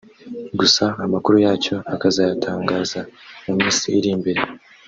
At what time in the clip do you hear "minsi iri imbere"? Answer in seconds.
3.59-4.41